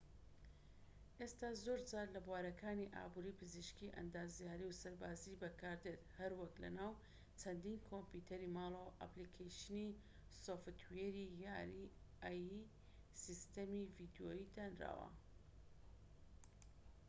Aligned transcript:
سیستەمی 0.03 1.13
ai 1.15 1.17
ئێستا 1.21 1.49
زۆرجار 1.65 2.07
لە 2.15 2.19
بوارەکانی 2.27 2.91
ئابوری 2.95 3.37
پزیشکی 3.39 3.93
ئەندازیاری 3.97 4.67
و 4.67 4.77
سەربازیی 4.81 5.39
بەکاردێت 5.43 6.01
هەروەک 6.17 6.53
لە 6.63 6.69
ناو 6.79 6.93
چەندین 7.41 7.77
کۆمپیۆتەری 7.89 8.53
ماڵەوە 8.57 8.87
و 8.89 8.97
ئەپلیکەیشنی 8.99 9.97
سۆفتوێری 10.43 11.27
یاری 11.45 11.85
ڤیدیۆیی 13.97 14.51
دانراوە 14.55 15.09